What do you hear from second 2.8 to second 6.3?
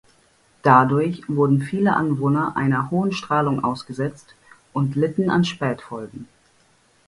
hohen Strahlung ausgesetzt und litten an Spätfolgen.